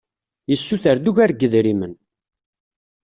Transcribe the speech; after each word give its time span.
Yessuter-d 0.49 1.09
ugar 1.09 1.31
n 1.33 1.37
yedrimen. 1.39 1.93